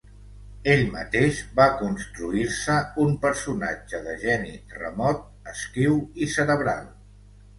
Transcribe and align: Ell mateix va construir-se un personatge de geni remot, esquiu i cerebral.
Ell 0.75 0.79
mateix 0.93 1.41
va 1.59 1.65
construir-se 1.81 2.77
un 3.03 3.13
personatge 3.27 4.01
de 4.07 4.15
geni 4.23 4.55
remot, 4.79 5.21
esquiu 5.53 5.99
i 6.27 6.31
cerebral. 6.37 6.89